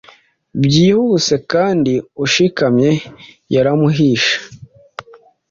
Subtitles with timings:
[0.63, 1.93] Byihuse kandi
[2.23, 4.35] ushikamyeyaramuhishe